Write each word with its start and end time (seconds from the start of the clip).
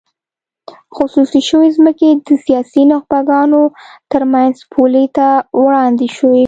خصوصي 0.95 1.41
شوې 1.49 1.69
ځمکې 1.77 2.09
د 2.25 2.29
سیاسي 2.45 2.83
نخبګانو 2.91 3.61
ترمنځ 4.11 4.55
بولۍ 4.71 5.05
ته 5.17 5.27
وړاندې 5.63 6.07
شوې. 6.17 6.39